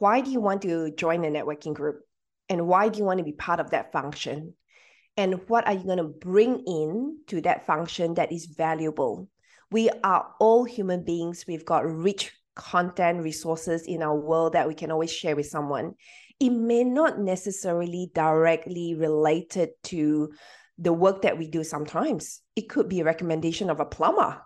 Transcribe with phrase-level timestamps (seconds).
[0.00, 2.00] why do you want to join a networking group?
[2.48, 4.54] And why do you want to be part of that function?
[5.18, 9.28] And what are you going to bring in to that function that is valuable?
[9.70, 11.44] We are all human beings.
[11.46, 15.92] We've got rich content resources in our world that we can always share with someone.
[16.40, 20.32] It may not necessarily directly related to
[20.78, 22.40] the work that we do sometimes.
[22.56, 24.40] It could be a recommendation of a plumber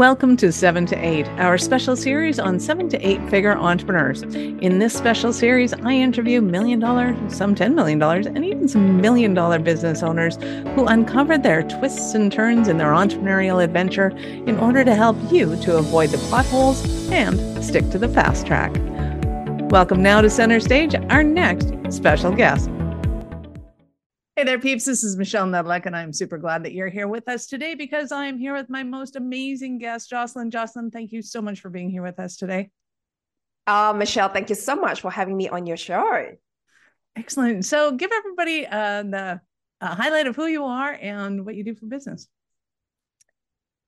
[0.00, 4.22] Welcome to 7 to 8, our special series on 7 to 8 figure entrepreneurs.
[4.22, 9.34] In this special series, I interview million dollar, some $10 million, and even some million
[9.34, 10.36] dollar business owners
[10.74, 14.08] who uncovered their twists and turns in their entrepreneurial adventure
[14.46, 18.74] in order to help you to avoid the potholes and stick to the fast track.
[19.70, 22.70] Welcome now to center stage, our next special guest.
[24.36, 24.84] Hey there, peeps.
[24.84, 28.12] This is Michelle Nedlick, and I'm super glad that you're here with us today because
[28.12, 30.52] I'm here with my most amazing guest, Jocelyn.
[30.52, 32.70] Jocelyn, thank you so much for being here with us today.
[33.66, 36.26] Uh, Michelle, thank you so much for having me on your show.
[37.16, 37.64] Excellent.
[37.64, 39.40] So, give everybody uh, the
[39.80, 42.28] uh, highlight of who you are and what you do for business.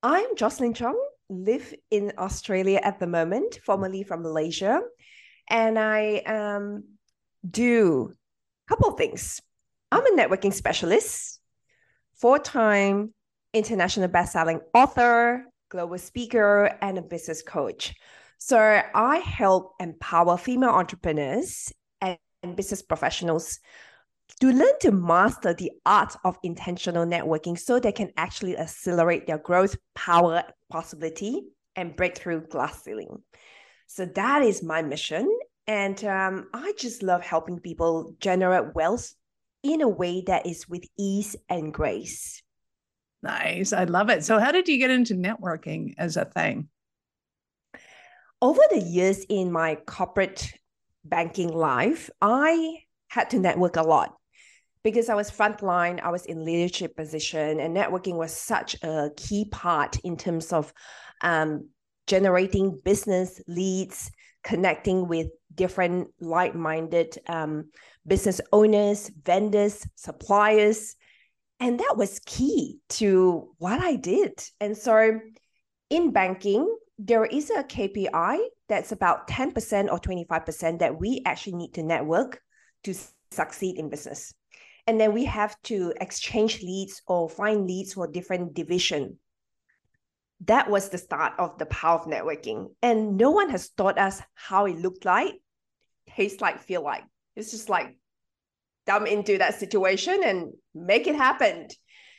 [0.02, 1.00] I'm Jocelyn Chong,
[1.30, 4.82] live in Australia at the moment, formerly from Malaysia,
[5.48, 6.84] and I um,
[7.48, 8.12] do
[8.66, 9.40] a couple of things.
[9.92, 11.38] I'm a networking specialist,
[12.14, 13.12] four time
[13.52, 17.94] international best-selling author, global speaker, and a business coach.
[18.38, 21.70] So I help empower female entrepreneurs
[22.00, 22.16] and,
[22.56, 23.60] business professionals
[24.40, 29.38] to learn to master the art of intentional networking so they can actually accelerate their
[29.38, 31.42] growth, power, possibility,
[31.76, 33.22] and break through glass ceiling.
[33.88, 35.28] So that is my mission.
[35.66, 39.14] And um, I just love helping people generate wealth
[39.62, 42.42] in a way that is with ease and grace.
[43.22, 43.72] Nice.
[43.72, 44.24] I love it.
[44.24, 46.68] So, how did you get into networking as a thing?
[48.40, 50.52] Over the years in my corporate
[51.04, 54.16] banking life, I had to network a lot
[54.82, 59.44] because I was frontline, I was in leadership position, and networking was such a key
[59.44, 60.72] part in terms of
[61.20, 61.68] um,
[62.08, 64.10] generating business leads,
[64.42, 67.70] connecting with different like-minded um,
[68.06, 70.96] business owners, vendors, suppliers.
[71.60, 74.32] And that was key to what I did.
[74.60, 75.20] And so
[75.90, 76.66] in banking,
[76.98, 78.38] there is a KPI
[78.68, 82.40] that's about 10% or 25% that we actually need to network
[82.84, 82.94] to
[83.30, 84.32] succeed in business.
[84.86, 89.18] And then we have to exchange leads or find leads for different division.
[90.46, 92.68] That was the start of the power of networking.
[92.82, 95.34] And no one has taught us how it looked like,
[96.16, 97.04] taste like, feel like.
[97.36, 97.96] It's just like
[98.86, 101.68] dumb into that situation and make it happen.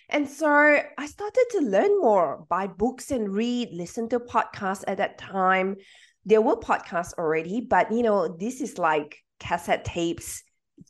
[0.10, 4.98] And so I started to learn more, buy books and read, listen to podcasts at
[4.98, 5.78] that time.
[6.26, 10.44] There were podcasts already, but you know, this is like cassette tapes,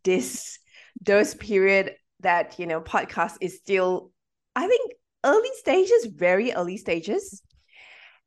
[0.04, 0.60] this
[1.02, 4.12] those period that you know podcast is still,
[4.56, 4.94] I think,
[5.24, 7.42] early stages, very early stages.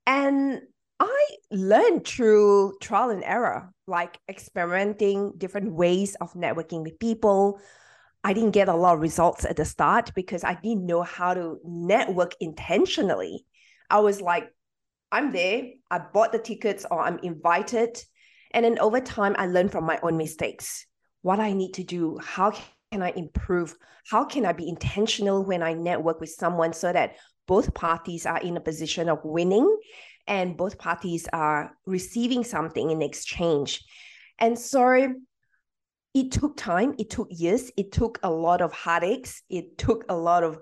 [0.07, 0.62] And
[0.99, 7.61] I learned through trial and error, like experimenting different ways of networking with people.
[8.25, 11.34] I didn't get a lot of results at the start because I didn't know how
[11.34, 13.45] to network intentionally.
[13.91, 14.51] I was like,
[15.13, 18.03] I'm there, I bought the tickets or I'm invited.
[18.53, 20.87] And then over time, I learned from my own mistakes
[21.23, 22.53] what I need to do, how
[22.97, 23.77] can I improve,
[24.09, 28.39] how can I be intentional when I network with someone so that both parties are
[28.39, 29.69] in a position of winning
[30.27, 33.84] and both parties are receiving something in exchange.
[34.39, 35.12] And so
[36.15, 40.17] it took time, it took years, it took a lot of heartaches, it took a
[40.17, 40.59] lot of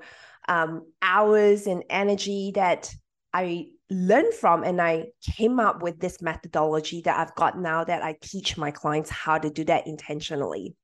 [0.49, 2.93] um, hours and energy that
[3.33, 4.65] I learned from.
[4.65, 5.07] And I
[5.37, 9.39] came up with this methodology that I've got now that I teach my clients how
[9.39, 10.75] to do that intentionally.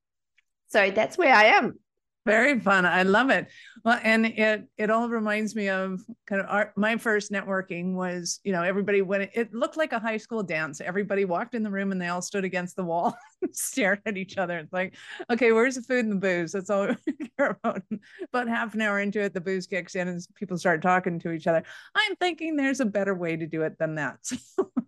[0.71, 1.79] So that's where I am.
[2.27, 2.85] Very fun.
[2.85, 3.49] I love it.
[3.83, 8.41] Well, and it it all reminds me of kind of our, my first networking was,
[8.45, 10.83] you know, everybody when it, looked like a high school dance.
[10.83, 13.17] Everybody walked in the room and they all stood against the wall,
[13.53, 14.59] stared at each other.
[14.59, 14.97] It's like,
[15.33, 16.53] okay, where's the food and the booze?
[16.53, 17.83] That's all we care about.
[18.29, 21.33] About half an hour into it, the booze kicks in and people start talking to
[21.33, 21.65] each other.
[21.95, 24.19] I'm thinking there's a better way to do it than that.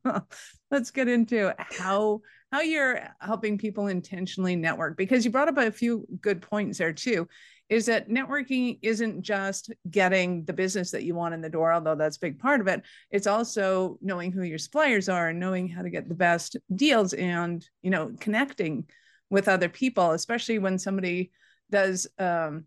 [0.04, 0.26] So
[0.72, 5.72] let's get into how how you're helping people intentionally network because you brought up a
[5.72, 7.26] few good points there too
[7.70, 11.94] is that networking isn't just getting the business that you want in the door although
[11.94, 12.82] that's a big part of it.
[13.10, 17.14] It's also knowing who your suppliers are and knowing how to get the best deals
[17.14, 18.84] and you know connecting
[19.30, 21.32] with other people especially when somebody
[21.70, 22.66] does um,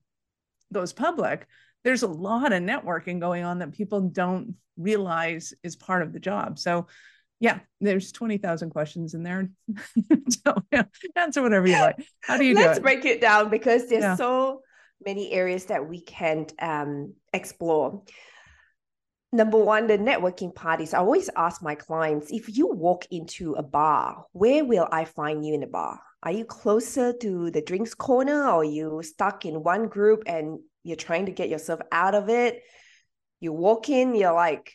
[0.73, 1.45] goes public.
[1.83, 6.19] There's a lot of networking going on that people don't realize is part of the
[6.19, 6.57] job.
[6.57, 6.87] So
[7.39, 9.49] Yeah, there's 20,000 questions in there.
[10.29, 10.83] so, yeah,
[11.15, 11.97] answer whatever you like.
[12.21, 12.61] How do you do?
[12.61, 14.15] Let's do break it down because there's Yeah.
[14.15, 14.61] so
[15.05, 18.03] many areas that we can um, explore.
[19.33, 20.93] Number one, the networking parties.
[20.93, 25.45] I always ask my clients if you walk into a bar, where will I find
[25.45, 25.99] you in the bar?
[26.23, 30.59] Are you closer to the drinks corner or are you stuck in one group and
[30.83, 32.63] you're trying to get yourself out of it?
[33.41, 34.73] You walk in, you're like,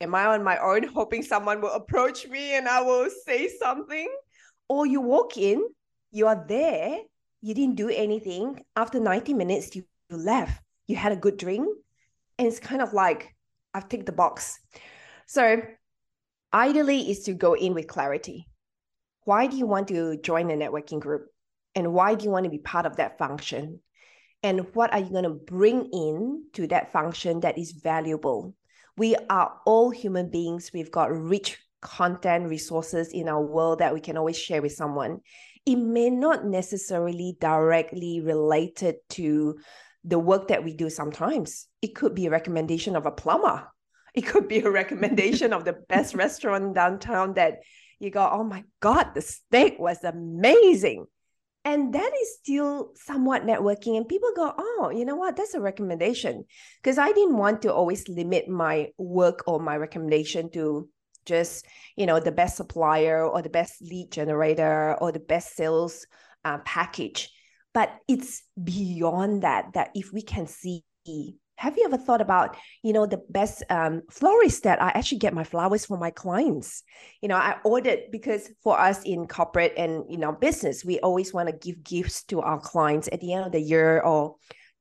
[0.00, 4.08] Am I on my own hoping someone will approach me and I will say something?
[4.68, 5.62] Or you walk in,
[6.10, 6.98] you are there,
[7.40, 8.62] you didn't do anything.
[8.74, 10.62] After 90 minutes, you, left.
[10.86, 11.66] You had a good drink.
[12.38, 13.34] And it's kind of like,
[13.74, 14.58] I've ticked the box.
[15.26, 15.62] So,
[16.52, 18.46] ideally, is to go in with clarity.
[19.24, 21.26] Why do you want to join a networking group?
[21.74, 23.80] And why do you want to be part of that function?
[24.42, 28.54] And what are you going to bring in to that function that is valuable?
[28.96, 30.70] We are all human beings.
[30.72, 35.20] We've got rich content resources in our world that we can always share with someone.
[35.66, 39.58] It may not necessarily directly related to
[40.04, 41.66] the work that we do sometimes.
[41.82, 43.68] It could be a recommendation of a plumber.
[44.14, 47.58] It could be a recommendation of the best restaurant downtown that
[47.98, 51.06] you go, oh my God, the steak was amazing.
[51.66, 53.98] And that is still somewhat networking.
[53.98, 55.36] And people go, oh, you know what?
[55.36, 56.44] That's a recommendation.
[56.82, 60.88] Because I didn't want to always limit my work or my recommendation to
[61.26, 61.66] just,
[61.96, 66.06] you know, the best supplier or the best lead generator or the best sales
[66.44, 67.30] uh, package
[67.76, 70.82] but it's beyond that that if we can see
[71.56, 75.34] have you ever thought about you know the best um, florist that i actually get
[75.34, 76.82] my flowers for my clients?
[77.22, 81.32] You know i ordered because for us in corporate and you know business we always
[81.32, 84.36] want to give gifts to our clients at the end of the year or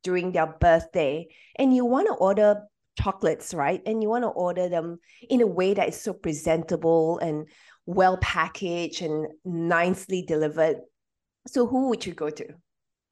[0.05, 1.27] during their birthday.
[1.57, 2.61] And you want to order
[2.97, 3.81] chocolates right?
[3.85, 4.99] And you want to order them
[5.29, 7.47] in a way that is so presentable and
[7.85, 10.77] well packaged and nicely delivered.
[11.47, 12.45] So who would you go to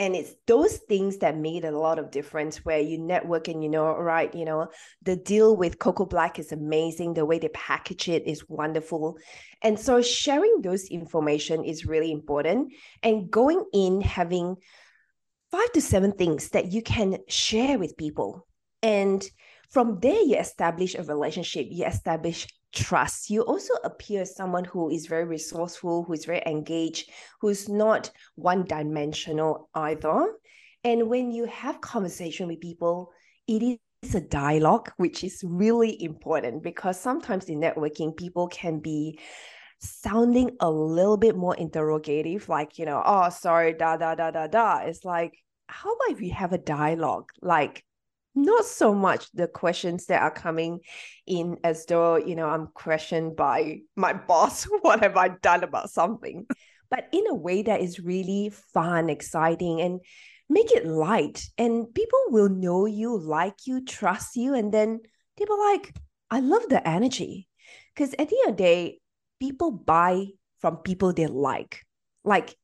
[0.03, 3.69] and it's those things that made a lot of difference where you network and you
[3.69, 4.67] know right you know
[5.01, 7.13] the deal with Koko Black is amazing.
[7.13, 9.17] The way they package it is wonderful.
[9.61, 12.73] And so sharing those information is really important.
[13.01, 14.57] And going in having
[15.51, 18.45] five to seven things that you can share with people.
[18.81, 19.23] And
[19.69, 23.29] from there you establish a relationship you establish trust.
[23.29, 27.09] You also appear as someone who is very resourceful who is very engaged
[27.39, 30.33] who's not one dimensional either.
[30.83, 33.11] And when you have conversation with people
[33.47, 39.19] it is a dialogue which is really important because sometimes in networking people can be
[39.79, 44.47] sounding a little bit more interrogative like you know oh sorry da da da da
[44.47, 44.77] da.
[44.79, 45.33] It's like
[45.67, 47.29] how about if we have a dialogue?
[47.41, 47.83] Like
[48.35, 50.79] not so much the questions that are coming
[51.27, 54.65] in as though you know i'm questioned by my boss.
[54.81, 56.45] What have i done about something?
[56.89, 59.99] But in a way that is really fun exciting and
[60.49, 61.43] make it light.
[61.57, 64.99] And people will know you like you trust you and then
[65.37, 65.95] people like
[66.29, 67.47] i love the energy.
[67.93, 68.99] Because at the end of the day
[69.39, 70.27] people buy
[70.59, 71.85] from people they like
[72.23, 72.55] like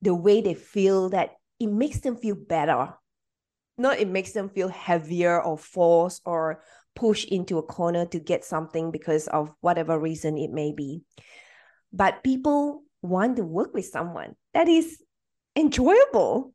[0.00, 2.94] the way they feel that it makes them feel better
[3.78, 6.62] not it makes them feel heavier or forced or
[6.94, 11.02] pushed into a corner to get something because of whatever reason it may be.
[11.92, 14.98] But people want to work with someone that is
[15.54, 16.54] enjoyable,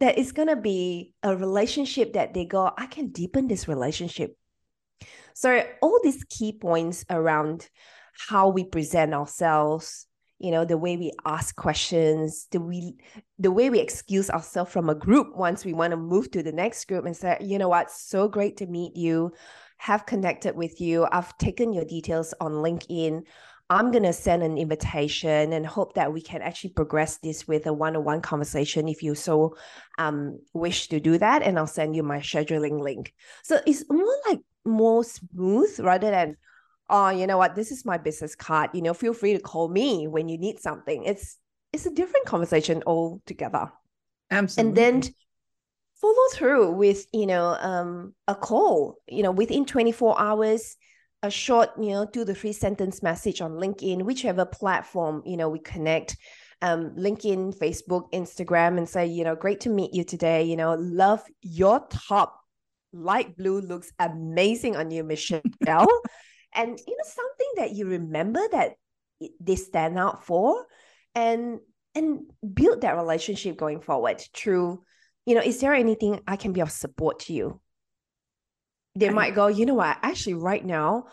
[0.00, 4.36] that is going to be a relationship that they go, I can deepen this relationship.
[5.34, 7.68] So, all these key points around
[8.28, 10.06] how we present ourselves,
[10.42, 12.96] you know the way we ask questions the we
[13.38, 16.52] the way we excuse ourselves from a group once we want to move to the
[16.52, 17.90] next group and say you know what?
[17.90, 19.32] So great to meet you.
[19.78, 21.06] Have connected with you.
[21.10, 23.22] I've taken your details on linkedin.
[23.70, 27.66] I'm going to send an invitation and hope that we can actually progress this with
[27.66, 29.56] a one-on-one conversation if you so
[29.96, 33.14] um, wish to do that and i'll send you my scheduling link.
[33.42, 36.36] So it's more like more smooth rather than
[36.92, 38.70] oh, you know what, this is my business card.
[38.74, 41.04] You know, feel free to call me when you need something.
[41.04, 41.38] It's
[41.72, 43.72] it's a different conversation altogether.
[44.30, 44.68] Absolutely.
[44.68, 45.14] And then
[46.00, 50.76] follow through with, you know, um, a call, you know, within 24 hours,
[51.22, 55.48] a short, you know, two to three sentence message on LinkedIn, whichever platform, you know,
[55.48, 56.16] we connect.
[56.60, 60.44] Um, LinkedIn, Facebook, Instagram, and say, you know, great to meet you today.
[60.44, 62.38] You know, love your top
[62.92, 65.40] light blue looks amazing on you, Michelle
[66.54, 68.72] and you know something that you remember that
[69.40, 70.66] they stand out for
[71.14, 71.60] and
[71.94, 72.20] and
[72.54, 74.82] build that relationship going forward through
[75.26, 77.60] you know is there anything i can be of support to you
[78.94, 81.04] they might go you know what actually right now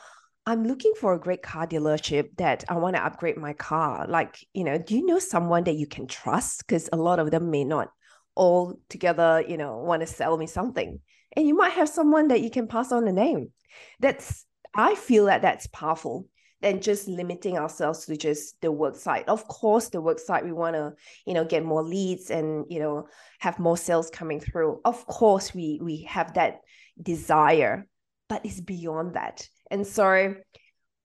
[0.45, 4.07] I'm looking for a great car dealership that I want to upgrade my car.
[4.07, 6.65] Like, you know, do you know someone that you can trust?
[6.65, 7.89] Because a lot of them may not
[8.33, 11.01] all together, you know, want to sell me something.
[11.35, 13.51] And you might have someone that you can pass on the name.
[13.99, 14.43] That's,
[14.75, 16.27] I feel that that's powerful
[16.61, 19.27] than just limiting ourselves to just the work site.
[19.29, 20.93] Of course, the work site, we want to,
[21.25, 23.07] you know, get more leads and, you know,
[23.39, 24.81] have more sales coming through.
[24.83, 26.59] Of course, we we have that
[27.01, 27.87] desire,
[28.27, 29.47] but it's beyond that.
[29.71, 30.35] And so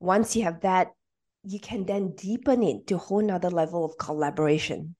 [0.00, 0.88] once you have that,
[1.44, 4.96] you can then deepen it to a whole nother level of collaboration,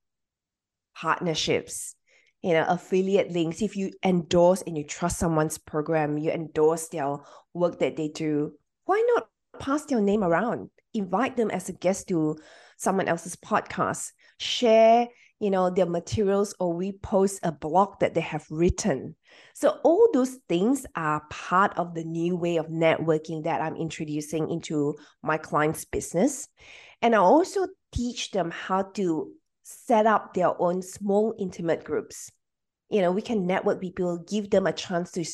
[0.95, 1.97] partnerships,
[2.45, 3.63] you know, affiliate links.
[3.63, 7.17] If you endorse and you trust someone's program, you endorse their
[7.55, 8.53] work that they do,
[8.85, 10.69] why not pass their name around?
[10.93, 12.37] Invite them as a guest to
[12.77, 14.13] someone else's podcast.
[14.39, 15.09] Share
[15.41, 19.17] you know their materials or we post a blog that they have written
[19.53, 24.49] so all those things are part of the new way of networking that i'm introducing
[24.49, 26.49] into my clients business
[27.03, 29.33] and i also teach them how to
[29.65, 32.31] set up their own small intimate groups.
[32.91, 35.25] You know we can network people give them a chance to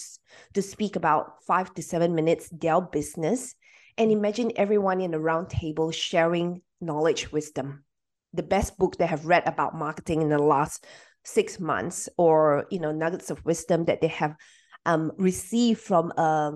[0.55, 3.55] to speak about five to seven minutes their business
[3.99, 7.85] and imagine everyone in a round table sharing knowledge wisdom
[8.33, 10.87] the best book they have read about marketing in the last
[11.25, 14.37] six months or you know nuggets of wisdom that they have
[14.87, 16.53] um, received from a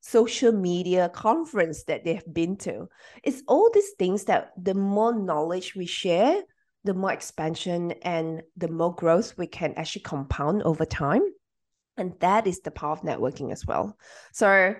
[0.00, 2.88] social media conference that they've been to.
[3.24, 6.42] It's all these things that the more knowledge we share
[6.86, 11.22] the more expansion and the more growth we can actually compound over time
[11.96, 13.96] and that is the power of networking as well
[14.32, 14.74] so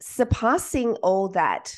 [0.00, 1.74] surpassing all that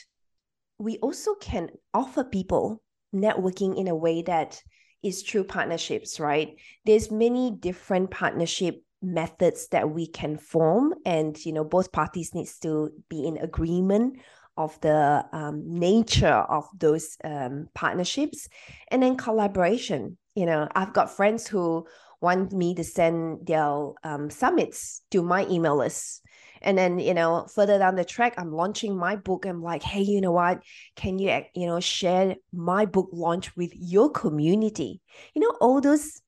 [0.79, 2.83] we also can offer people
[3.15, 4.63] networking in a way that
[5.03, 6.57] is true partnerships, right?
[6.85, 12.57] There's many different partnership methods that we can form and you know both parties needs
[12.61, 14.17] to be in agreement
[14.57, 18.49] of the um, nature of those um, partnerships
[18.89, 21.87] and then collaboration you know i've got friends who
[22.21, 26.23] want me to send their um, summits to my email list
[26.63, 29.45] and then, you know, further down the track, I'm launching my book.
[29.45, 30.63] I'm like, hey, you know what?
[30.95, 35.01] Can you, you know, share my book launch with your community?
[35.35, 36.21] You know, all those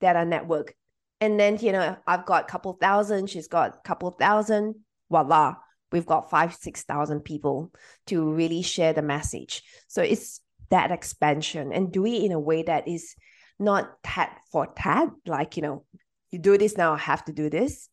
[0.00, 0.74] that are network.
[1.20, 4.76] And then, you know, I've got a couple thousand, she's got a couple thousand,
[5.10, 5.56] voila,
[5.92, 7.72] we've got five, 6,000 people
[8.06, 9.62] to really share the message.
[9.86, 10.40] So it's
[10.70, 13.14] that expansion and do it in a way that is
[13.58, 15.84] not tat for tat, like, you know,
[16.30, 17.88] you do this now, I have to do this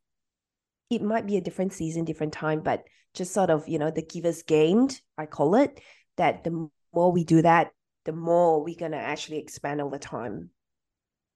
[0.89, 2.83] it might be a different season, different time, but
[3.13, 5.81] just sort of, you know, the givers gained, I call it,
[6.17, 7.71] that the more we do that,
[8.05, 10.51] the more we're going to actually expand over time.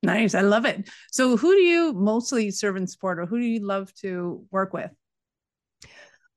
[0.04, 0.36] Nice.
[0.36, 0.88] I love it.
[1.12, 4.72] So, who do you mostly serve and support, or who do you love to work
[4.72, 4.92] with?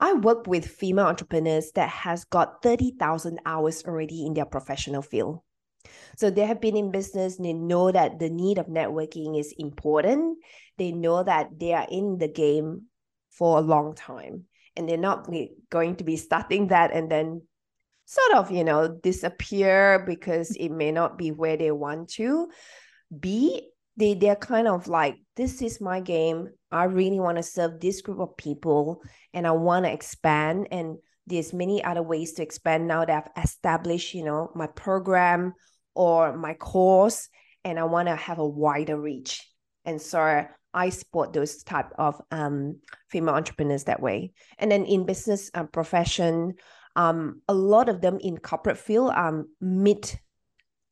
[0.03, 5.39] I work with female entrepreneurs that has got 30,000 hours already in their professional field.
[6.17, 10.39] So they have been in business, they know that the need of networking is important.
[10.77, 12.87] They know that they are in the game
[13.31, 15.29] for a long time and they're not
[15.71, 17.43] going to be starting that and then
[18.05, 22.49] sort of you know disappear because it may not be where they want to
[23.21, 27.81] be they they're kind of like this is my game i really want to serve
[27.81, 29.03] this group of people
[29.33, 33.45] and i want to expand and there's many other ways to expand now that i've
[33.45, 35.53] established you know my program
[35.95, 37.29] or my course
[37.65, 39.47] and i want to have a wider reach
[39.85, 42.79] and so I support those type of um,
[43.11, 44.33] female entrepreneurs that way.
[44.59, 46.55] And then in business uh, profession,
[46.97, 50.19] um, a lot of them in corporate field um mid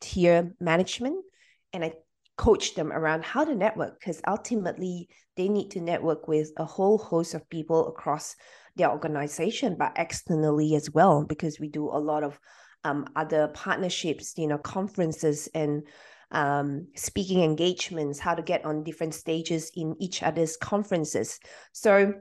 [0.01, 1.25] tier management,
[1.73, 1.93] and I
[2.41, 5.07] coach them around how to network because ultimately
[5.37, 8.35] they need to network with a whole host of people across
[8.77, 12.41] their organization, but externally as well because we do a lot of
[12.85, 15.83] um, other partnerships, you know, conferences and
[16.31, 21.39] um, speaking engagements, how to get on different stages in each other's conferences.
[21.73, 22.15] So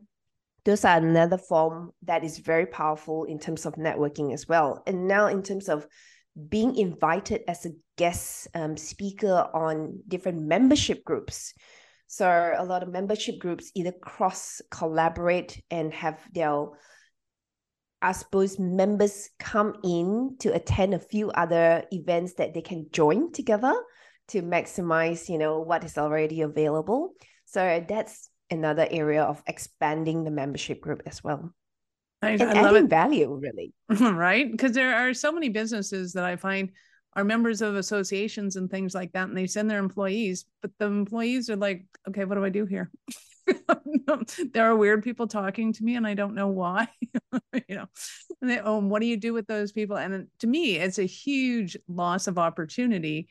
[0.65, 4.83] those are another form that is very powerful in terms of networking as well.
[4.85, 5.87] And now in terms of
[6.49, 11.53] being invited as a guest um, speaker on different membership groups.
[12.07, 16.67] So a lot of membership groups either cross collaborate and have their
[18.01, 23.33] I suppose members come in to attend a few other events that they can join
[23.33, 23.75] together
[24.29, 27.11] to maximize, you know, what is already available.
[27.43, 31.53] So that's another area of expanding the membership group as well.
[32.21, 33.73] I, and I adding value, really.
[33.89, 34.49] right?
[34.49, 36.71] Because there are so many businesses that I find
[37.13, 40.85] are members of associations and things like that, and they send their employees, but the
[40.85, 42.91] employees are like, okay, what do I do here?
[44.53, 46.87] there are weird people talking to me and I don't know why.
[47.67, 47.85] you know,
[48.41, 49.97] and they, oh, what do you do with those people?
[49.97, 53.27] And to me, it's a huge loss of opportunity.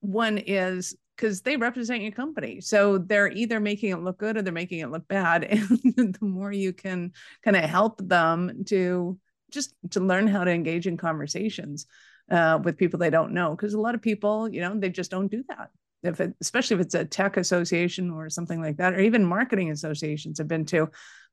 [0.00, 2.60] One is because they represent your company.
[2.60, 5.44] So they're either making it look good or they're making it look bad.
[5.96, 7.12] And the more you can
[7.42, 9.18] kind of help them to
[9.50, 11.86] just to learn how to engage in conversations
[12.30, 15.10] uh, with people they don't know, because a lot of people, you know, they just
[15.10, 15.70] don't do that.
[16.02, 19.70] If it, especially if it's a tech association or something like that, or even marketing
[19.70, 20.90] associations I've been to,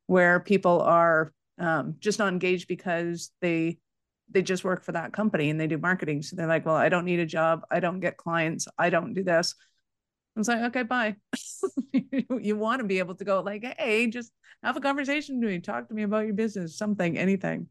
[0.08, 3.78] where people are um, just not engaged because they
[4.32, 6.22] they just work for that company and they do marketing.
[6.22, 7.62] So they're like, well, I don't need a job.
[7.70, 8.68] I don't get clients.
[8.78, 9.54] I don't do this.
[10.36, 11.16] I was like, okay, bye.
[11.94, 14.32] you want to be able to go like, hey, just
[14.64, 17.68] have a conversation with me, talk to me about your business, something, anything.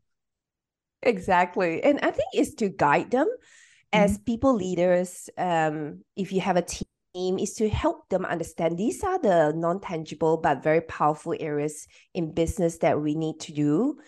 [1.02, 1.82] Exactly.
[1.82, 4.04] And I think it's to guide them mm-hmm.
[4.04, 5.28] as people leaders.
[5.36, 10.38] Um, if you have a team, is to help them understand these are the non-tangible
[10.38, 13.98] but very powerful areas in business that we need to do.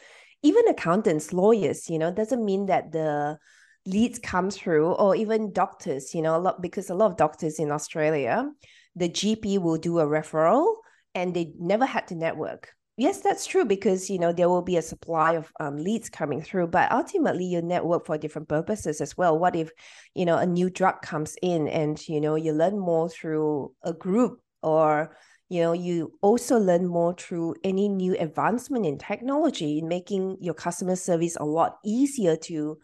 [0.42, 3.38] Even accountants, lawyers, you know, doesn't mean that the
[3.86, 7.58] leads come through or even doctors you know a lot because a lot of doctors
[7.58, 8.50] in australia
[8.96, 10.76] the gp will do a referral
[11.14, 14.76] and they never had to network yes that's true because you know there will be
[14.76, 19.16] a supply of um, leads coming through but ultimately you network for different purposes as
[19.16, 19.70] well what if
[20.14, 23.92] you know a new drug comes in and you know you learn more through a
[23.92, 25.14] group or
[25.48, 30.54] you know you also learn more through any new advancement in technology in making your
[30.54, 32.78] customer service a lot easier to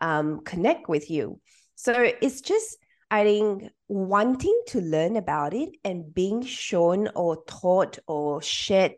[0.00, 1.40] um, connect with you.
[1.74, 2.78] So it's just,
[3.10, 8.92] I think, wanting to learn about it and being shown or taught or shared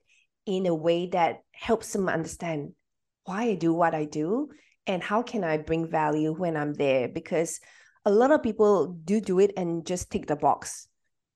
[0.48, 2.72] in a way that helps them understand
[3.24, 4.48] why I do what I do
[4.86, 7.06] and how can I bring value when I'm there.
[7.06, 7.60] Because
[8.06, 10.88] a lot of people do do it and just tick the box.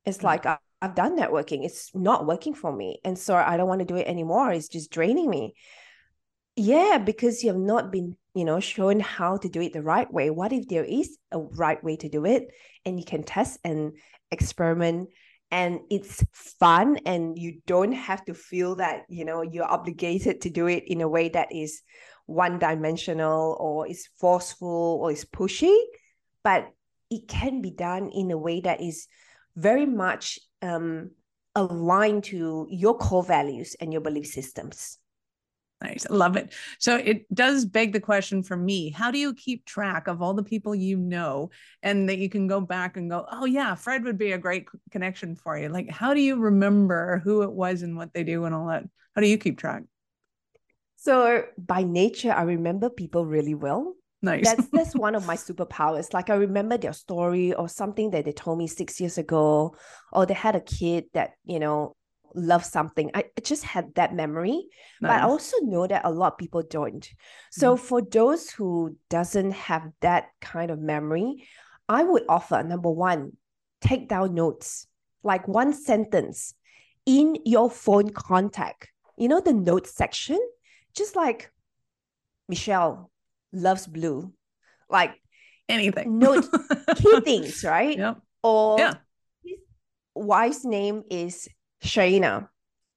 [0.06, 0.26] It's mm-hmm.
[0.26, 0.46] like,
[0.80, 1.62] I've done networking.
[1.62, 2.98] It's not working for me.
[3.04, 4.50] And so I don't want to do it anymore.
[4.50, 5.54] It's just draining me.
[6.56, 10.10] Yeah, because you have not been, you know, shown how to do it the right
[10.10, 10.30] way.
[10.30, 12.48] What if there is a right way to do it
[12.86, 13.92] and you can test and
[14.30, 15.10] experiment
[15.52, 20.50] and it's fun and you don't have to feel that, you know, you're obligated to
[20.50, 21.82] do it in a way that is
[22.24, 25.76] one dimensional or is forceful or is pushy,
[26.42, 26.70] but
[27.10, 29.06] it can be done in a way that is
[29.54, 31.10] very much um,
[31.54, 34.96] aligned to your core values and your belief systems.
[35.82, 36.06] Nice.
[36.08, 36.52] I love it.
[36.78, 40.32] So it does beg the question for me how do you keep track of all
[40.32, 41.50] the people you know
[41.82, 44.68] and that you can go back and go, oh, yeah, Fred would be a great
[44.90, 45.68] connection for you?
[45.68, 48.84] Like, how do you remember who it was and what they do and all that?
[49.14, 49.82] How do you keep track?
[50.96, 53.94] So by nature, I remember people really well.
[54.22, 54.44] Nice.
[54.44, 56.14] That's that's one of my superpowers.
[56.14, 59.74] Like I remember their story or something that they told me six years ago,
[60.12, 61.96] or they had a kid that you know
[62.34, 63.10] love something.
[63.14, 64.68] I just had that memory,
[65.00, 65.10] nice.
[65.10, 67.06] but I also know that a lot of people don't.
[67.50, 71.48] So mm for those who doesn't have that kind of memory,
[71.88, 73.32] I would offer number one,
[73.80, 74.86] take down notes,
[75.22, 76.54] like one sentence
[77.06, 78.88] in your phone contact.
[79.16, 80.38] You know the notes section,
[80.94, 81.50] just like
[82.48, 83.10] Michelle
[83.52, 84.32] loves blue,
[84.88, 85.14] like
[85.68, 86.18] anything.
[86.18, 86.46] Note
[86.96, 87.98] key things, right?
[87.98, 88.18] Yep.
[88.42, 88.94] Or yeah.
[89.44, 89.58] his
[90.14, 91.48] wife's name is
[91.82, 92.48] Shaina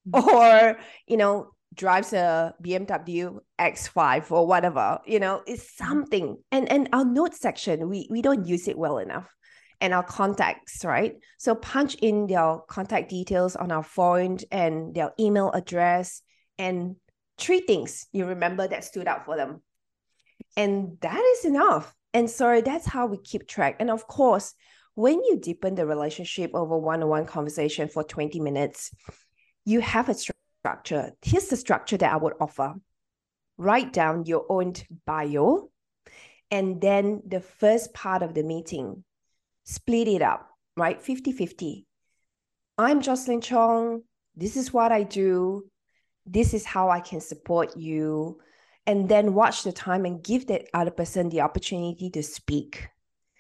[0.10, 0.36] mm-hmm.
[0.36, 5.86] or, you know, drives a BMW X5 or whatever, you know, it's mm-hmm.
[5.86, 6.38] something.
[6.52, 9.30] And and our note section, we we don't use it well enough.
[9.82, 11.16] And our contacts, right?
[11.38, 16.22] So punch in their contact details on our phone and their email address
[16.58, 16.96] and
[17.38, 19.62] three things you remember that stood out for them.
[20.56, 21.94] And that is enough.
[22.14, 23.76] And so that's how we keep track.
[23.80, 24.54] And of course,
[24.96, 28.92] when you deepen the relationship over one-on-one conversation for 20 minutes
[29.66, 31.12] you have a structure.
[31.22, 32.76] Here's the structure that i would offer.
[33.58, 34.74] Write down your own
[35.06, 35.70] bio
[36.52, 39.04] and then the first part of the meeting
[39.64, 41.02] split it up right?
[41.02, 41.86] 50 50
[42.78, 44.02] i'm jocelyn chong.
[44.36, 45.64] This is what i do.
[46.26, 48.40] This is how i can support you.
[48.88, 52.88] And then watch the time and give that other person the opportunity to speak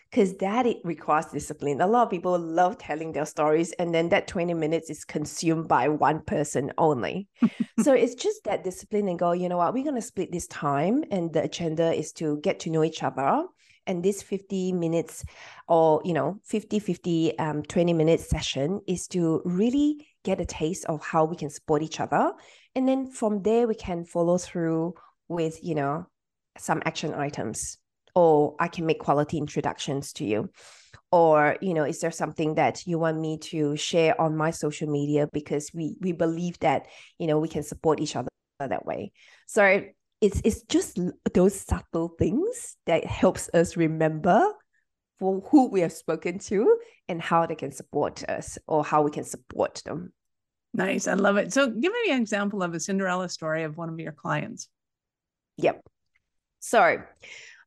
[0.09, 1.81] because that it requires discipline.
[1.81, 5.67] A lot of people love telling their stories, and then that 20 minutes is consumed
[5.67, 7.27] by one person only.
[7.81, 10.47] so it's just that discipline and go, you know what, we're going to split this
[10.47, 13.43] time, and the agenda is to get to know each other.
[13.87, 15.23] And this 50 minutes
[15.67, 20.85] or, you know, 50 50, um, 20 minute session is to really get a taste
[20.85, 22.31] of how we can support each other.
[22.73, 24.95] And then from there, we can follow through
[25.27, 26.07] with, you know,
[26.57, 27.77] some action items
[28.15, 30.49] or I can make quality introductions to you.
[31.11, 34.89] Or you know is there something that you want me to share on my social
[34.89, 35.27] media?
[35.31, 36.87] Because we we believe that
[37.19, 39.11] you know we can support each other that way.
[39.45, 39.83] So
[40.21, 40.99] it's it's just
[41.33, 44.51] those subtle things that helps us remember
[45.19, 49.11] for who we have spoken to and how they can support us or how we
[49.11, 50.11] can support them.
[50.73, 51.07] Nice.
[51.07, 51.53] I love it.
[51.53, 54.67] So give me an example of a cinderella story of one of your clients.
[55.57, 55.81] Yep.
[56.59, 56.97] So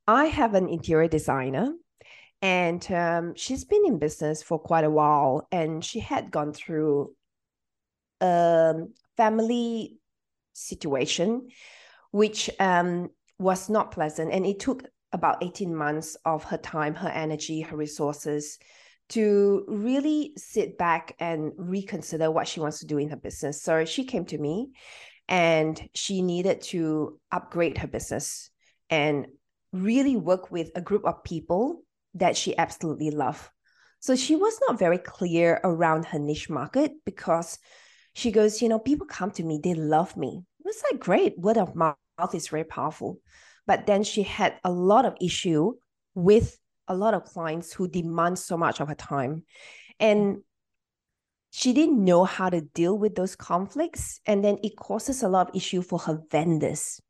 [0.08, 1.72] i have an interior designer
[2.40, 7.12] and um, she's been in business for quite a while and she had gone through
[8.20, 8.74] a
[9.16, 9.98] family
[10.52, 11.48] situation
[12.10, 17.08] which um, was not pleasant and it took about 18 months of her time her
[17.08, 18.58] energy her resources
[19.08, 23.62] to really sit back and reconsider what she wants to do in her business.
[23.62, 24.70] So she came to me
[25.28, 28.50] and she needed to upgrade her business
[28.90, 29.26] and
[29.72, 31.82] really work with a group of people
[32.14, 33.48] that she absolutely loved.
[34.00, 37.58] So she was not very clear around her niche market because
[38.14, 40.44] she goes, you know, people come to me, they love me.
[40.64, 41.96] It's like great, word of mouth
[42.34, 43.20] is very powerful.
[43.66, 45.74] But then she had a lot of issue
[46.14, 49.44] with a lot of clients who demand so much of her time.
[50.00, 50.38] And
[51.50, 54.20] she didn't know how to deal with those conflicts.
[54.26, 57.00] And then it causes a lot of issue for her vendors.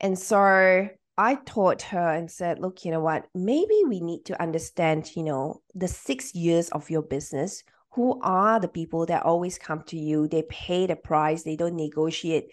[0.00, 3.26] And so I taught her and said, look, you know what?
[3.34, 7.62] Maybe we need to understand, you know, the six years of your business.
[7.92, 10.26] Who are the people that always come to you?
[10.26, 12.52] They pay the price, they don't negotiate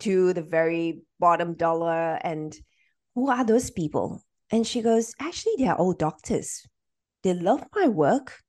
[0.00, 2.18] to the very bottom dollar.
[2.22, 2.56] And
[3.14, 4.24] who are those people?
[4.50, 6.66] And she goes, actually, they are all doctors.
[7.22, 8.40] They love my work.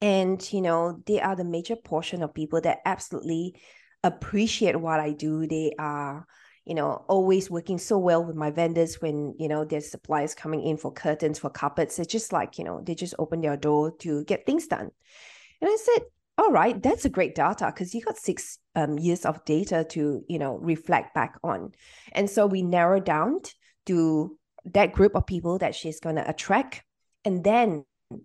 [0.00, 3.60] And, you know, they are the major portion of people that absolutely
[4.02, 5.46] appreciate what I do.
[5.46, 6.26] They are
[6.64, 10.62] you know, always working so well with my vendors when, you know, there's suppliers coming
[10.62, 11.98] in for curtains, for carpets.
[11.98, 14.90] It's just like, you know, they just open their door to get things done.
[15.60, 16.04] And I said,
[16.38, 20.24] all right, that's a great data because you got six um, years of data to,
[20.28, 21.72] you know, reflect back on.
[22.12, 23.40] And so we narrowed down
[23.86, 24.36] to
[24.72, 26.82] that group of people that she's going to attract.
[27.24, 27.84] And then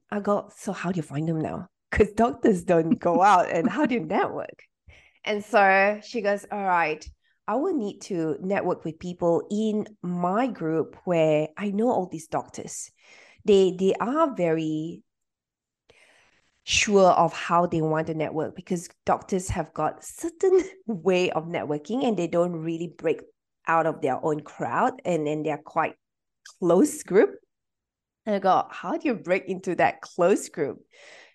[0.10, 1.67] I go, so how do you find them now?
[1.91, 4.63] Because doctors don't go out and how do you network?
[5.25, 7.06] And so she goes, all right,
[7.49, 12.27] I will need to network with people in my group where I know all these
[12.27, 12.91] doctors.
[13.43, 15.01] They they are very
[16.63, 22.05] sure of how they want to network because doctors have got certain way of networking
[22.05, 23.21] and they don't really break
[23.65, 25.95] out of their own crowd and then they're quite
[26.59, 27.31] close group.
[28.27, 30.85] And I go, how do you break into that close group?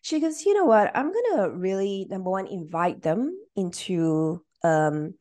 [0.03, 0.97] She goes, you know what?
[0.97, 5.15] I'm gonna really number one invite them into um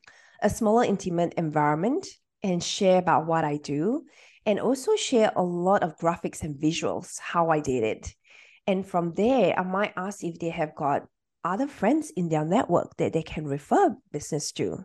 [0.43, 2.05] a smaller, intimate environment
[2.43, 4.03] and share about what I do,
[4.45, 8.13] and also share a lot of graphics and visuals, how I did it.
[8.67, 11.03] And from there, I might ask if they have got
[11.45, 14.77] other friends in their network that they can refer business to.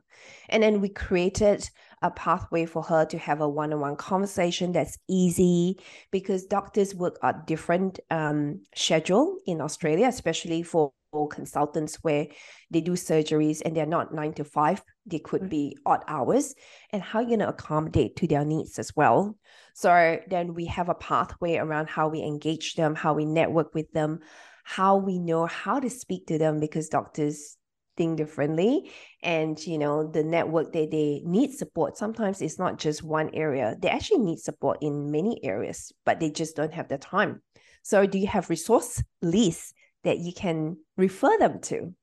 [0.48, 1.68] And then we created
[2.02, 5.78] a pathway for her to have a one-on-one conversation that's easy
[6.10, 10.92] because doctors work a different um, schedule in Australia, especially for
[11.30, 12.26] consultants where
[12.70, 15.48] they do surgeries and they're not nine to five they could mm.
[15.50, 16.54] be odd hours
[16.92, 19.36] and how you're going to accommodate to their needs as well.
[19.74, 23.90] So then we have a pathway around how we engage them how we network with
[23.92, 24.20] them
[24.64, 27.56] how we know how to speak to them because doctors
[27.96, 28.90] think differently.
[29.22, 33.76] And you know the network that they need support sometimes it's not just one area.
[33.80, 37.42] They actually need support in many areas but they just don't have the time.
[37.82, 39.72] So do you have resource lists
[40.04, 41.94] that you can refer them to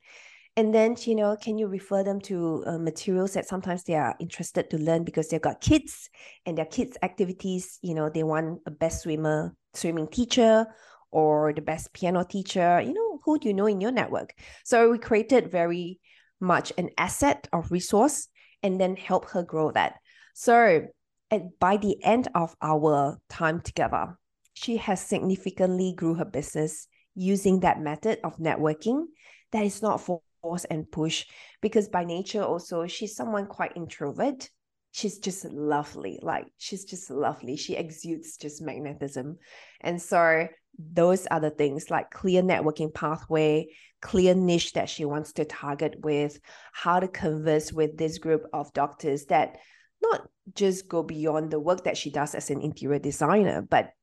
[0.57, 4.15] and then you know can you refer them to uh, materials that sometimes they are
[4.19, 6.09] interested to learn because they've got kids
[6.45, 10.65] and their kids activities you know they want a best swimmer swimming teacher
[11.11, 14.33] or the best piano teacher you know who do you know in your network?
[14.63, 15.99] So we created very
[16.39, 18.27] much an asset of resource
[18.61, 19.95] and then help her grow that.
[20.35, 20.87] So
[21.31, 24.17] at, by the end of our time together
[24.53, 29.05] she has significantly grew her business using that method of networking
[29.51, 30.01] that is not
[30.45, 31.25] force and push
[31.59, 34.47] because by nature also she's someone quite introvert.
[34.91, 37.57] She's just lovely like she's just lovely.
[37.57, 39.39] She exudes just magnetism.
[39.81, 43.69] And so those other things like clear networking pathway
[44.01, 46.39] clear niche that she wants to target with
[46.73, 49.57] how to converse with this group of doctors that
[50.03, 53.93] not just go beyond the work that she does as an interior designer but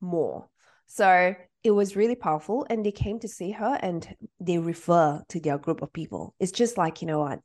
[0.00, 0.48] more.
[0.86, 5.40] So it was really powerful and they came to see her and they refer to
[5.40, 7.40] their group of people it's just like you know what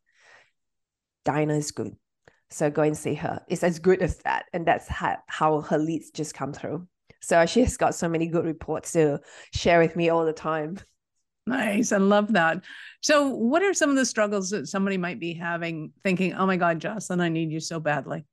[1.26, 1.96] Diana is good
[2.50, 3.42] So go and see her.
[3.48, 4.46] It's as good as that.
[4.54, 6.88] And that's how, how her leads just come through.
[7.22, 9.22] So she has got so many good reports to
[9.54, 10.78] share with me all the time.
[11.48, 11.92] Nice.
[11.92, 12.64] I love that.
[13.02, 16.56] So, what are some of the struggles that somebody might be having thinking, oh my
[16.56, 18.24] God, Jocelyn, I need you so badly?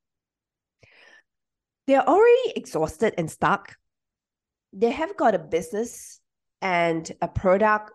[1.88, 3.74] They're already exhausted and stuck.
[4.72, 6.20] They have got a business
[6.62, 7.92] and a product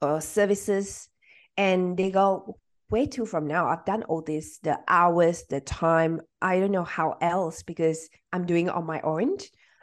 [0.00, 1.08] or services,
[1.56, 2.58] and they go,
[2.90, 3.68] way too from now.
[3.68, 6.20] I've done all this, the hours, the time.
[6.42, 9.38] I don't know how else because I'm doing it on my own.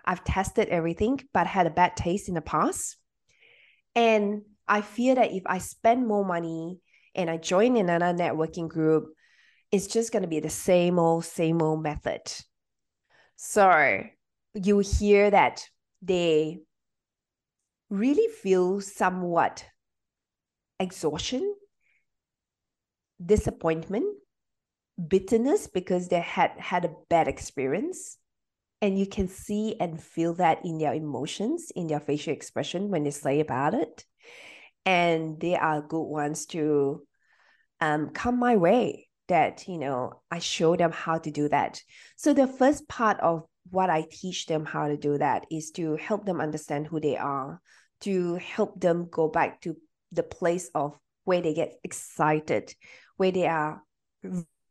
[0.05, 2.97] I've tested everything, but had a bad taste in the past.
[3.95, 6.79] And I fear that if I spend more money
[7.15, 9.09] and I join another networking group,
[9.71, 12.21] it's just going to be the same old, same old method.
[13.35, 14.03] So
[14.53, 15.65] you hear that
[16.01, 16.59] they
[17.89, 19.65] really feel somewhat
[20.79, 21.55] exhaustion
[23.23, 24.05] disappointment,
[25.07, 28.17] bitterness because they had had a bad experience.
[28.81, 33.03] And you can see and feel that in their emotions, in their facial expression when
[33.03, 34.05] they say about it.
[34.85, 37.05] And they are good ones to
[37.81, 41.81] um, come my way that, you know, I show them how to do that.
[42.15, 45.95] So the first part of what I teach them how to do that is to
[45.95, 47.61] help them understand who they are,
[48.01, 49.75] to help them go back to
[50.11, 52.73] the place of where they get excited,
[53.17, 53.83] where they are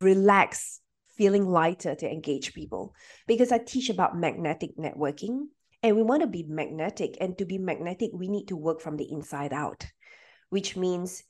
[0.01, 0.81] relaxed,
[1.17, 2.95] feeling lighter to engage people.
[3.27, 5.47] Because I teach about magnetic networking
[5.83, 7.17] and we want to be magnetic.
[7.21, 9.87] And to be magnetic, we need to work from the inside out,
[10.51, 11.23] which means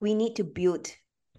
[0.00, 0.88] we need to build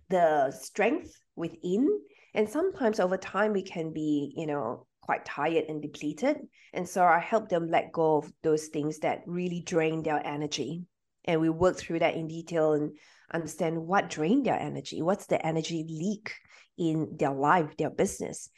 [0.10, 1.88] the strength within.
[2.34, 6.38] And sometimes over time, we can be, you know, quite tired and depleted.
[6.74, 10.84] And so I help them let go of those things that really drain their energy.
[11.26, 12.92] And we work through that in detail and
[13.34, 16.34] understand what drained their energy, what's the energy leak
[16.78, 18.50] in their life, their business.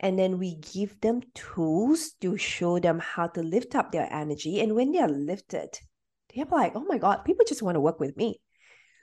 [0.00, 4.60] And then we give them tools to show them how to lift up their energy.
[4.60, 5.78] And when they are lifted,
[6.34, 8.40] they're like, oh my God, people just want to work with me.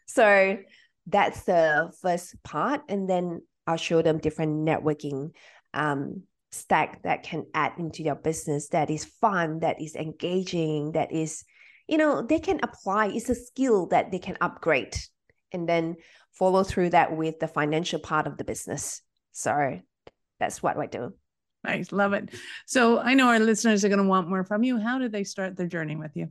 [0.06, 0.58] So
[1.08, 2.82] that's the first part.
[2.90, 5.32] And then I'll show them different networking
[5.74, 11.12] um, stack that can add into their business that is fun, that is engaging, that
[11.12, 11.44] is
[11.88, 14.96] you know they can apply it's a skill that they can upgrade
[15.52, 15.96] and then
[16.32, 19.02] follow through that with the financial part of the business.
[19.32, 19.80] So
[20.40, 21.14] that's what i do.
[21.64, 22.30] Nice love it.
[22.66, 24.80] So i know our listeners are going to want more from you.
[24.80, 26.30] How do they start their journey with you?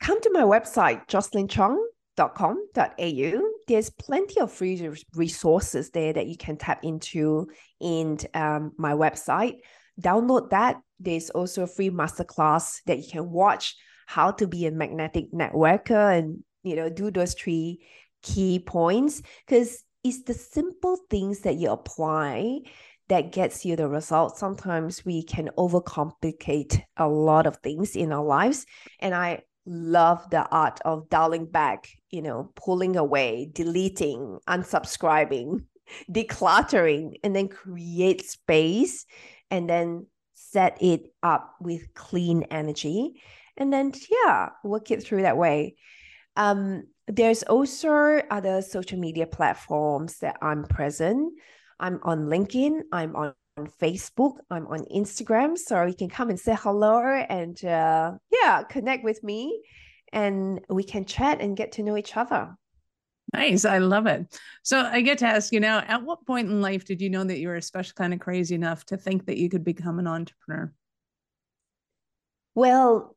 [0.00, 6.80] Come to my website jocelynchong.com.au there's plenty of free resources there that you can tap
[6.82, 7.48] into
[7.80, 9.58] in um, my website
[10.00, 10.80] download that.
[11.00, 13.76] There's also a free masterclass that you can watch
[14.06, 17.86] how to be a magnetic networker and you know do those three
[18.22, 22.60] key points because it's the simple things that you apply
[23.08, 24.38] that gets you the results.
[24.38, 28.66] Sometimes we can overcomplicate a lot of things in our lives.
[29.00, 35.64] And I love the art of dialing back, you know, pulling away, deleting, unsubscribing,
[36.10, 39.06] decluttering, and then create space
[39.50, 43.20] and then set it up with clean energy.
[43.56, 45.76] And then yeah work it through that way.
[46.36, 51.32] Um, there's also other social media platforms that i'm present.
[51.80, 53.34] I'm on linkedin i'm on
[53.66, 59.04] facebook i'm on instagram so you can come and say hello and uh, yeah connect
[59.04, 59.62] with me
[60.12, 62.56] and we can chat and get to know each other
[63.34, 63.64] Nice.
[63.64, 64.38] I love it.
[64.62, 67.24] So I get to ask you now, at what point in life did you know
[67.24, 70.06] that you were especially kind of crazy enough to think that you could become an
[70.06, 70.72] entrepreneur?
[72.54, 73.16] Well,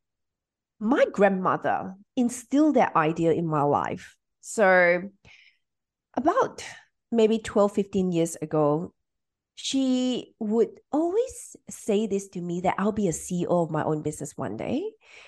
[0.80, 4.18] my grandmother instilled that idea in my life.
[4.42, 5.04] So
[6.16, 6.64] about
[7.12, 8.94] maybe 12, 15 years ago,
[9.56, 14.02] she would always say this to me that I'll be a CEO of my own
[14.02, 14.84] business one day.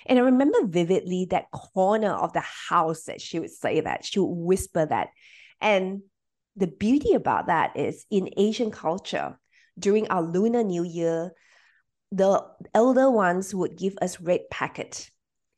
[0.05, 4.19] And I remember vividly that corner of the house that she would say that, she
[4.19, 5.09] would whisper that.
[5.61, 6.01] And
[6.55, 9.37] the beauty about that is in Asian culture,
[9.77, 11.33] during our Lunar New Year,
[12.11, 15.09] the elder ones would give us red packet.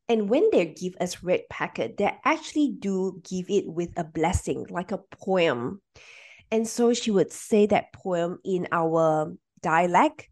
[0.07, 4.65] And when they give us red packet, they actually do give it with a blessing,
[4.69, 5.81] like a poem.
[6.51, 10.29] And so she would say that poem in our dialect.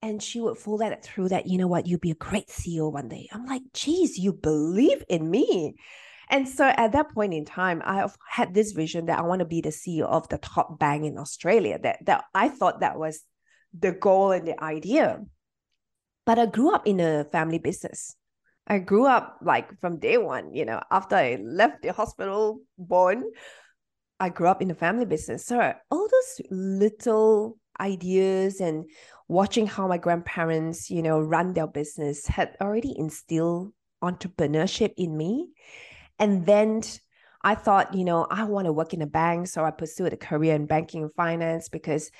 [0.00, 2.92] And she would fool that through that, you know what, you'll be a great CEO
[2.92, 3.28] one day.
[3.32, 5.74] I'm like, geez, you believe in me.
[6.30, 9.44] And so at that point in time, I had this vision that I want to
[9.44, 11.78] be the CEO of the top bank in Australia.
[11.82, 13.22] That that I thought that was
[13.78, 15.20] the goal and the idea.
[16.26, 18.14] But I grew up in a family business.
[18.66, 23.24] I grew up like from day one, you know, after I left the hospital born,
[24.20, 25.46] I grew up in a family business.
[25.46, 28.84] So all those little ideas and
[29.28, 35.50] watching how my grandparents, you know, run their business had already instilled entrepreneurship in me.
[36.18, 36.82] And then
[37.42, 39.46] I thought, you know, I want to work in a bank.
[39.46, 42.10] So I pursued a career in banking and finance because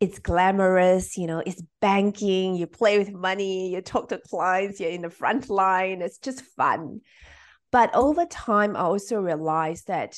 [0.00, 4.90] it's glamorous, you know, it's banking, you play with money, you talk to clients, you're
[4.90, 7.00] in the front line, it's just fun.
[7.72, 10.16] But over time, I also realized that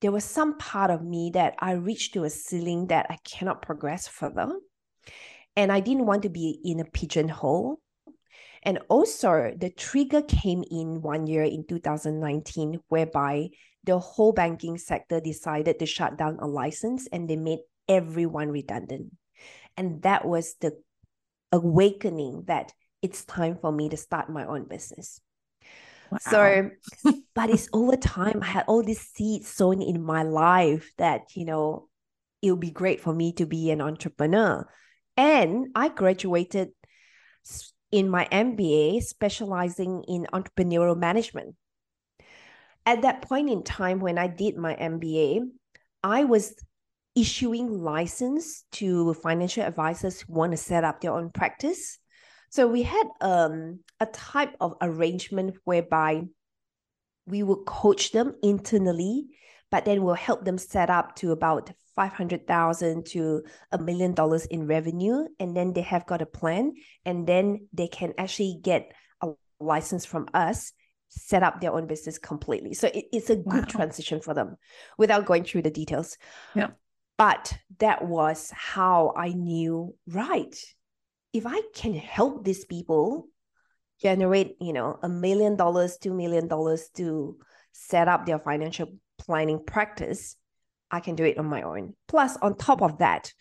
[0.00, 3.62] there was some part of me that I reached to a ceiling that I cannot
[3.62, 4.50] progress further.
[5.56, 7.80] And I didn't want to be in a pigeonhole.
[8.62, 13.48] And also, the trigger came in one year in 2019, whereby
[13.84, 19.12] the whole banking sector decided to shut down a license and they made everyone redundant.
[19.76, 20.78] And that was the
[21.52, 25.20] awakening that it's time for me to start my own business.
[26.10, 26.18] Wow.
[26.20, 26.70] So,
[27.34, 31.44] but it's over time, I had all these seeds sown in my life that, you
[31.44, 31.88] know,
[32.42, 34.66] it would be great for me to be an entrepreneur.
[35.16, 36.70] And I graduated
[37.92, 41.54] in my MBA specializing in entrepreneurial management.
[42.86, 45.42] At that point in time, when I did my MBA,
[46.02, 46.54] I was
[47.14, 51.98] issuing license to financial advisors who want to set up their own practice.
[52.50, 56.24] So we had um, a type of arrangement whereby
[57.26, 59.28] we will coach them internally,
[59.70, 64.66] but then we'll help them set up to about 500,000 to a million dollars in
[64.66, 65.26] revenue.
[65.38, 69.28] And then they have got a plan and then they can actually get a
[69.60, 70.72] license from us,
[71.08, 72.74] set up their own business completely.
[72.74, 73.68] So it, it's a good wow.
[73.68, 74.56] transition for them
[74.98, 76.16] without going through the details.
[76.56, 76.70] Yeah.
[77.16, 80.56] But that was how I knew, right,
[81.32, 83.28] if I can help these people
[84.00, 87.36] generate, you know, a million dollars, two million dollars to
[87.72, 88.88] set up their financial
[89.18, 90.36] planning practice,
[90.90, 91.94] I can do it on my own.
[92.08, 93.32] Plus, on top of that,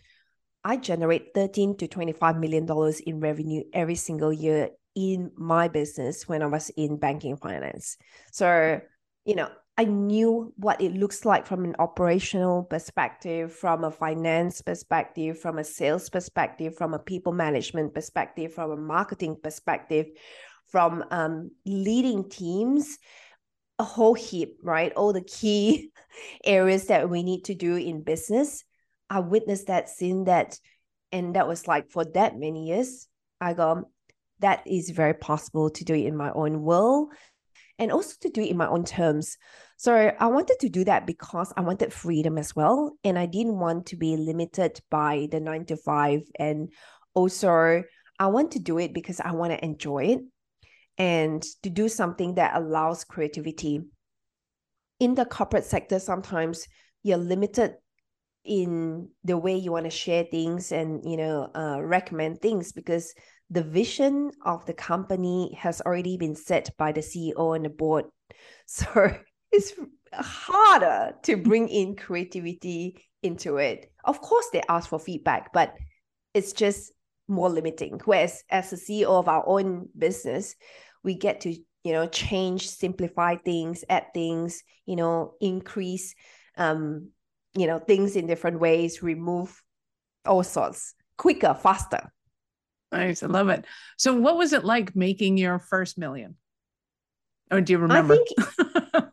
[0.64, 6.28] I generate 13 to 25 million dollars in revenue every single year in my business
[6.28, 7.98] when I was in banking finance.
[8.32, 8.82] So,
[9.26, 9.50] you know,
[9.80, 15.58] I knew what it looks like from an operational perspective, from a finance perspective, from
[15.58, 20.08] a sales perspective, from a people management perspective, from a marketing perspective,
[20.68, 22.98] from um, leading teams,
[23.80, 24.92] a whole heap, right?
[24.98, 25.92] All the key
[26.44, 28.66] areas that we need to do in business.
[29.10, 30.60] I witnessed that, seen that,
[31.14, 33.08] and that was like for that many years.
[33.40, 33.90] I go,
[34.40, 37.14] that is very possible to do it in my own world
[37.80, 39.38] and also to do it in my own terms.
[39.80, 42.98] So I wanted to do that because I wanted freedom as well.
[43.06, 46.20] And I didn't want to be limited by the nine to five.
[46.38, 46.74] And
[47.14, 47.84] also,
[48.20, 50.20] I want to do it because I want to enjoy it
[50.98, 53.80] and to do something that allows creativity.
[55.00, 56.68] In the corporate sector, sometimes
[57.02, 57.76] you're limited
[58.44, 63.14] in the way you want to share things and you know uh, recommend things because
[63.50, 68.04] the vision of the company has already been set by the CEO and the board.
[68.66, 69.16] So
[69.52, 69.74] it's
[70.14, 73.92] harder to bring in creativity into it.
[74.04, 75.76] Of course, they ask for feedback, but
[76.34, 76.92] it's just
[77.28, 78.00] more limiting.
[78.06, 80.56] Whereas as a CEO of our own business,
[81.04, 81.52] we get to
[81.84, 86.16] you know change, simplify things, add things, you know, increase,
[86.58, 87.10] um,
[87.56, 89.62] you know, things in different ways, remove
[90.26, 92.12] all sorts quicker, faster.
[92.92, 93.66] Nice, I love it.
[93.98, 96.36] So, what was it like making your first million?
[97.52, 98.16] Or do you remember?
[98.16, 99.06] I think,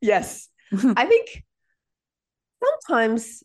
[0.00, 0.48] yes.
[0.72, 1.44] I think
[2.62, 3.42] sometimes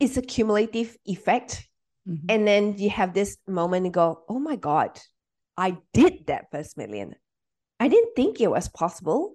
[0.00, 1.66] it's a cumulative effect.
[2.08, 2.26] Mm-hmm.
[2.28, 5.00] And then you have this moment and go, oh my God,
[5.56, 7.14] I did that first million.
[7.80, 9.32] I didn't think it was possible.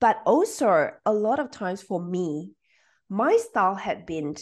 [0.00, 2.52] But also, a lot of times for me,
[3.08, 4.36] my style had been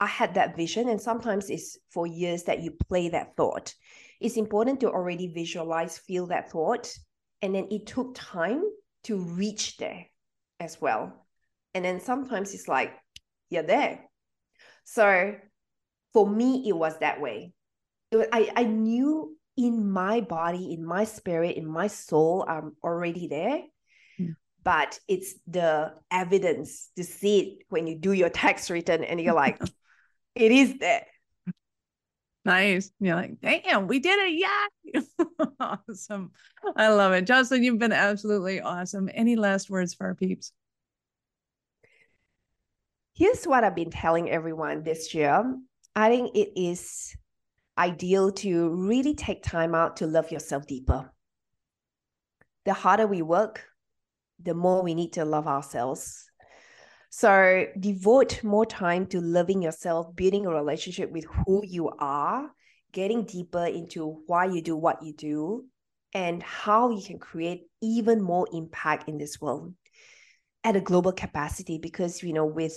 [0.00, 3.74] I had that vision, and sometimes it's for years that you play that thought.
[4.20, 6.92] It's important to already visualize, feel that thought,
[7.42, 8.62] and then it took time
[9.08, 10.06] to reach there
[10.60, 11.26] as well.
[11.74, 12.92] And then sometimes it's like,
[13.50, 14.00] you're there.
[14.84, 15.34] So
[16.12, 17.52] for me, it was that way.
[18.12, 23.28] Was, I, I knew in my body, in my spirit, in my soul, I'm already
[23.28, 23.62] there.
[24.18, 24.32] Hmm.
[24.62, 29.34] But it's the evidence to see it when you do your tax return and you're
[29.34, 29.58] like,
[30.34, 31.06] it is there.
[32.48, 32.90] Nice.
[32.98, 34.32] You're like, damn, we did it.
[34.34, 35.00] Yeah.
[35.60, 36.32] awesome.
[36.76, 37.26] I love it.
[37.26, 39.10] Jocelyn, you've been absolutely awesome.
[39.12, 40.52] Any last words for our peeps?
[43.14, 45.44] Here's what I've been telling everyone this year.
[45.94, 47.14] I think it is
[47.76, 51.12] ideal to really take time out to love yourself deeper.
[52.64, 53.64] The harder we work,
[54.42, 56.27] the more we need to love ourselves.
[57.10, 62.50] So devote more time to loving yourself, building a relationship with who you are,
[62.92, 65.64] getting deeper into why you do what you do,
[66.14, 69.74] and how you can create even more impact in this world
[70.64, 71.78] at a global capacity.
[71.78, 72.76] Because, you know, with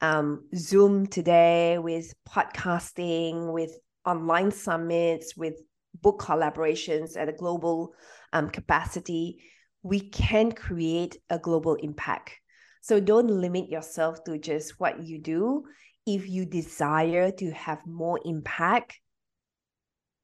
[0.00, 3.70] um, Zoom today, with podcasting, with
[4.04, 5.54] online summits, with
[6.00, 7.94] book collaborations at a global
[8.32, 9.42] um, capacity,
[9.82, 12.39] we can create a global impact.
[12.80, 15.64] So don't limit yourself to just what you do.
[16.06, 18.98] If you desire to have more impact,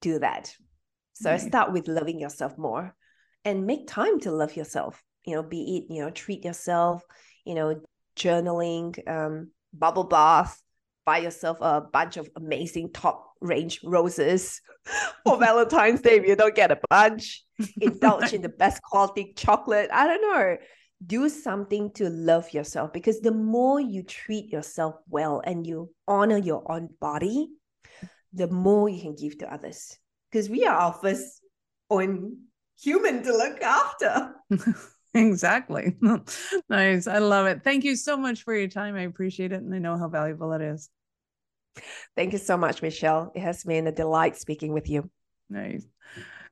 [0.00, 0.54] do that.
[1.14, 1.40] So right.
[1.40, 2.94] start with loving yourself more
[3.44, 5.02] and make time to love yourself.
[5.24, 7.02] You know, be it, you know, treat yourself,
[7.44, 7.80] you know,
[8.16, 10.60] journaling, um, bubble bath,
[11.04, 14.60] buy yourself a bunch of amazing top range roses
[15.24, 17.44] for Valentine's Day if you don't get a bunch.
[17.80, 19.90] Indulge in the best quality chocolate.
[19.92, 20.56] I don't know.
[21.04, 26.38] Do something to love yourself because the more you treat yourself well and you honor
[26.38, 27.48] your own body,
[28.32, 29.98] the more you can give to others.
[30.30, 31.42] Because we are our first
[31.90, 32.38] own
[32.80, 34.34] human to look after.
[35.14, 35.96] exactly.
[36.68, 37.06] nice.
[37.06, 37.62] I love it.
[37.62, 38.96] Thank you so much for your time.
[38.96, 39.62] I appreciate it.
[39.62, 40.90] And I know how valuable it is.
[42.16, 43.32] Thank you so much, Michelle.
[43.34, 45.10] It has been a delight speaking with you.
[45.50, 45.86] Nice.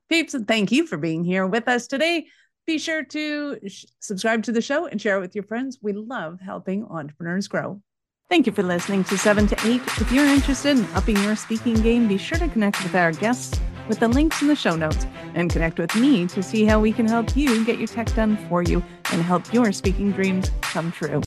[0.09, 2.27] Peeps, and thank you for being here with us today.
[2.65, 5.77] Be sure to sh- subscribe to the show and share it with your friends.
[5.81, 7.81] We love helping entrepreneurs grow.
[8.27, 9.81] Thank you for listening to 7 to 8.
[10.01, 13.59] If you're interested in upping your speaking game, be sure to connect with our guests
[13.87, 15.05] with the links in the show notes
[15.35, 18.35] and connect with me to see how we can help you get your tech done
[18.49, 21.21] for you and help your speaking dreams come true.